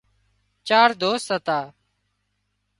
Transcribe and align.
چار 0.67 0.89
دوست 0.93 1.31
هتا 1.31 1.73